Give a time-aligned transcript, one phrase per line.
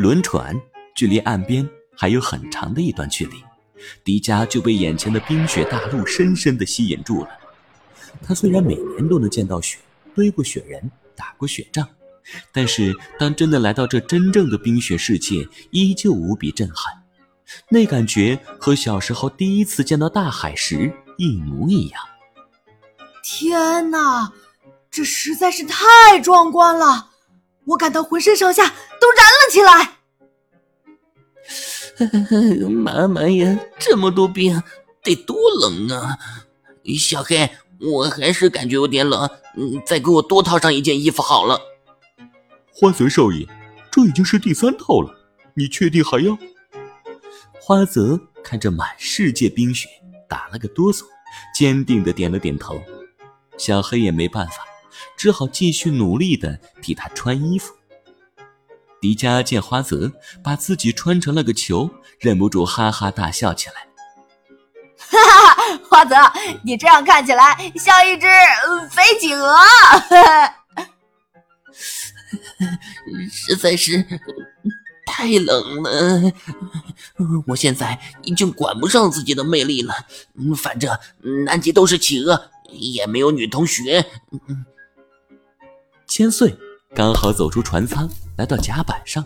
[0.00, 0.58] 轮船
[0.94, 3.44] 距离岸边还有很长的一段距离，
[4.02, 7.28] 迪迦就被眼前的冰雪大陆深深的吸引住了。
[8.22, 9.78] 他虽然每年都能见到雪，
[10.14, 11.86] 堆过雪人，打过雪仗，
[12.50, 17.02] 但是当真的来到这真正的冰雪世界，依旧无比震撼。
[17.68, 22.00] 那感觉和小时候第一次见到大海时一模一样。
[23.22, 24.32] 天哪，
[24.90, 27.10] 这实在是太壮观了！
[27.66, 29.96] 我感到浑身上下都燃了起来。
[32.70, 34.62] 妈妈呀，这么多冰，
[35.02, 36.18] 得多冷啊！
[36.98, 37.50] 小黑，
[37.80, 41.60] 我还是感觉有点冷，嗯，再给我多套上一件衣服好了。
[42.72, 43.46] 花泽少爷，
[43.90, 45.14] 这已经是第三套了，
[45.54, 46.38] 你确定还要？
[47.60, 49.88] 花泽看着满世界冰雪，
[50.28, 51.04] 打了个哆嗦，
[51.54, 52.80] 坚定的点了点头。
[53.58, 54.64] 小黑也没办法，
[55.18, 57.74] 只好继续努力的替他穿衣服。
[59.00, 63.74] 迪迦见花泽把自己穿成了个球，忍不住哈哈大笑起来。
[64.96, 66.14] 哈哈，花泽，
[66.62, 68.26] 你这样看起来像一只
[68.90, 69.56] 飞企鹅，
[73.30, 74.04] 实在是。
[75.12, 76.32] 太冷了，
[77.48, 79.92] 我现在已经管不上自己的魅力了。
[80.56, 80.96] 反正
[81.44, 84.06] 南极都是企鹅，也没有女同学。
[86.06, 86.56] 千岁
[86.94, 89.24] 刚好走出船舱，来到甲板上。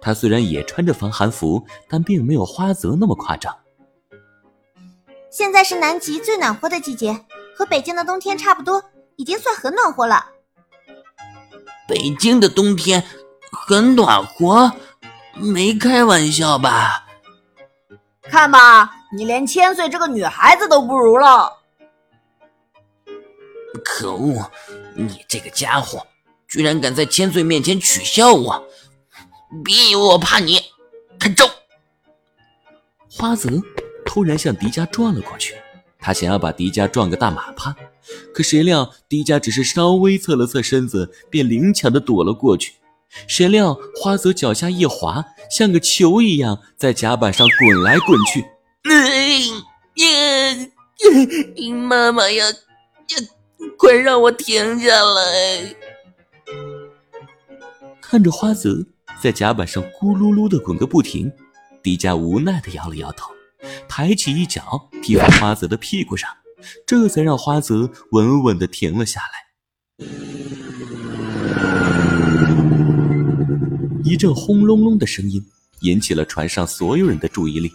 [0.00, 3.54] 他虽然也穿着防寒服，但并没有花泽那么夸张。
[5.30, 7.24] 现在是南极最暖和的季节，
[7.56, 8.82] 和北京的冬天差不多，
[9.16, 10.24] 已经算很暖和了。
[11.88, 13.02] 北京的冬天
[13.50, 14.72] 很暖和。
[15.36, 17.04] 没开玩笑吧？
[18.22, 21.52] 看吧，你连千岁这个女孩子都不如了。
[23.84, 24.48] 可恶！
[24.94, 26.06] 你这个家伙，
[26.54, 28.64] 居然敢在千岁面前取笑我！
[29.64, 30.60] 别以为我怕你！
[31.18, 31.50] 看招！
[33.10, 33.50] 花泽
[34.06, 35.56] 突然向迪迦撞了过去，
[35.98, 37.74] 他想要把迪迦撞个大马趴，
[38.32, 42.74] 可谁料迪迦只是稍微侧了侧身子，便灵巧的躲了过去。
[43.26, 48.46] 谁料花泽脚下一滑，像个球一样在甲板上滚来滚去。
[51.72, 52.54] 妈妈呀，呀，
[53.76, 55.74] 快让我停下来！
[58.06, 58.84] 看着花泽
[59.18, 61.32] 在甲板上咕噜噜的滚个不停，
[61.82, 63.32] 迪迦无奈的摇了摇头，
[63.88, 66.28] 抬起一脚踢在花泽的屁股上，
[66.86, 70.06] 这才让花泽稳稳的停了下来。
[74.04, 75.42] 一阵轰隆隆的声音
[75.80, 77.72] 引起了船上所有人的注意力。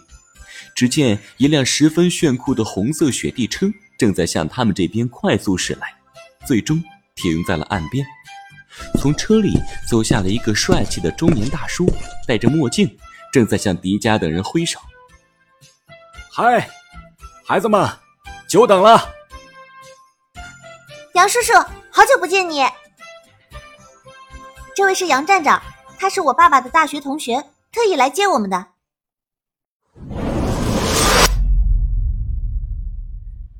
[0.76, 3.68] 只见一辆十分炫酷的红色雪地车
[3.98, 5.92] 正在向他们这边快速驶来，
[6.46, 6.80] 最终
[7.16, 8.06] 停在了岸边。
[9.00, 11.90] 从车里走下了一个帅气的中年大叔，
[12.28, 12.98] 戴着墨镜，
[13.32, 14.78] 正在向迪迦等人挥手
[16.30, 16.68] ：“嗨，
[17.46, 17.88] 孩子们，
[18.46, 19.00] 久等了！
[21.14, 21.54] 杨叔叔，
[21.90, 22.62] 好久不见你。
[24.76, 25.62] 这位是杨站长。”
[25.98, 28.66] 他是我爸爸的大学同学，特意来接我们的。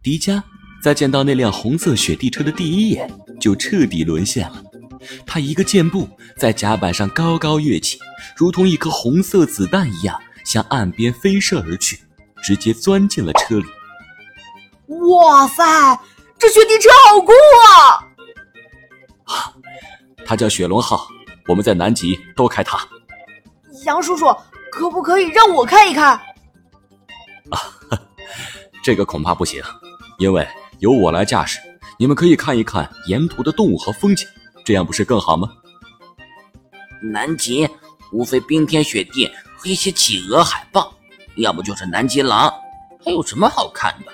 [0.03, 0.43] 迪迦
[0.83, 4.65] 在见到那辆红色雪地车的第一眼，就彻底沦陷了。
[5.27, 7.99] 他一个箭步在甲板上高高跃起，
[8.37, 12.01] 如同一颗红色子弹一样向岸边飞射而去，
[12.43, 13.67] 直接钻进了车里。
[15.11, 15.63] 哇塞，
[16.39, 17.33] 这雪地车好酷
[17.67, 19.35] 啊！
[19.35, 19.55] 啊，
[20.25, 21.07] 它叫雪龙号。
[21.47, 22.79] 我们在南极都开它。
[23.85, 24.27] 杨叔叔，
[24.71, 26.13] 可不可以让我看一看？
[27.51, 27.59] 啊，
[28.83, 29.63] 这个恐怕不行，
[30.19, 30.47] 因为
[30.79, 31.59] 由我来驾驶。
[31.99, 34.27] 你们可以看一看沿途的动物和风景，
[34.65, 35.49] 这样不是更好吗？
[37.03, 37.69] 南极
[38.13, 39.27] 无非冰天雪地
[39.57, 40.95] 和一些企鹅、海豹，
[41.37, 42.53] 要不就是南极狼，
[43.05, 44.13] 还有什么好看的？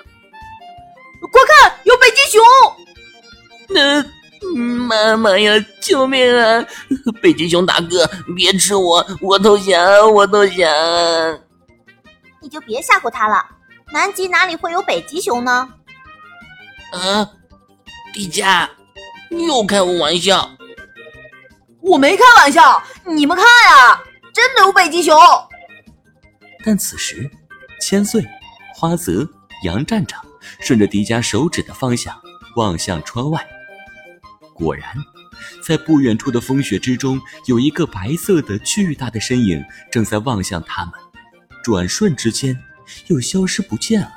[1.31, 2.41] 快看，有北极熊！
[3.69, 4.05] 那。
[4.55, 5.51] 妈妈呀！
[5.81, 6.63] 救命啊！
[7.21, 9.05] 北极熊大哥，别吃我！
[9.19, 10.13] 我投降！
[10.13, 10.69] 我投降！
[12.39, 13.43] 你就别吓唬他了。
[13.91, 15.67] 南极哪里会有北极熊呢？
[16.93, 17.27] 啊！
[18.13, 18.69] 迪迦，
[19.29, 20.49] 又开我玩笑！
[21.81, 24.03] 我没开玩笑，你们看啊，
[24.33, 25.15] 真的有北极熊！
[26.65, 27.29] 但此时，
[27.81, 28.25] 千岁、
[28.75, 29.27] 花泽、
[29.63, 30.25] 杨站长
[30.59, 32.19] 顺着迪迦手指的方向
[32.55, 33.47] 望向窗外。
[34.53, 34.85] 果然，
[35.63, 40.93] 在不远处的风雪之中，有一个白色的巨大的身影正在望向他们，
[41.63, 42.57] 转瞬之间
[43.07, 44.11] 又消失不见了，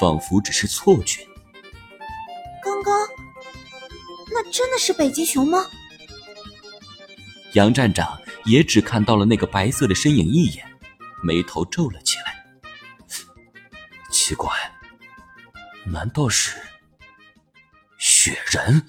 [0.00, 1.26] 仿佛只是错觉。
[2.62, 2.94] 刚刚，
[4.32, 5.58] 那真的是北极熊吗？
[7.54, 10.64] 杨站长也只看到了那个白色的身影一眼，
[11.22, 12.44] 眉头皱了起来。
[14.10, 14.52] 奇怪，
[15.84, 16.56] 难道是
[17.98, 18.86] 雪人？